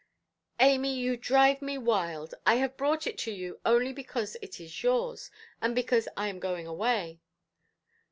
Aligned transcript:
"Amy, 0.59 0.95
you 0.95 1.15
drive 1.15 1.61
me 1.61 1.77
wild. 1.77 2.33
I 2.43 2.55
have 2.55 2.75
brought 2.75 3.05
it 3.05 3.19
to 3.19 3.31
you 3.31 3.59
only 3.63 3.93
because 3.93 4.35
it 4.41 4.59
is 4.59 4.81
yours, 4.81 5.29
and 5.61 5.75
because 5.75 6.07
I 6.17 6.27
am 6.27 6.39
going 6.39 6.65
away". 6.65 7.19